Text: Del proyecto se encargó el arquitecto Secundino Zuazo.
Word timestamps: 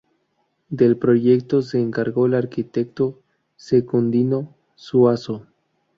Del 0.71 0.97
proyecto 0.97 1.61
se 1.61 1.79
encargó 1.79 2.25
el 2.25 2.33
arquitecto 2.33 3.19
Secundino 3.55 4.55
Zuazo. 4.75 5.45